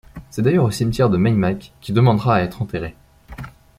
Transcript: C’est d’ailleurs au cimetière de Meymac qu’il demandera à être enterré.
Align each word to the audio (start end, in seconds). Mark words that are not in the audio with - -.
C’est 0.31 0.41
d’ailleurs 0.41 0.65
au 0.65 0.71
cimetière 0.71 1.11
de 1.11 1.17
Meymac 1.19 1.73
qu’il 1.79 1.93
demandera 1.93 2.37
à 2.37 2.41
être 2.41 2.63
enterré. 2.63 2.95